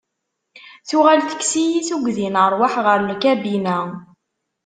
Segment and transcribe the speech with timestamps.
[0.89, 3.77] Tuɣal tekkes-iyi tuggdi n rrwaḥ ɣer lkabina.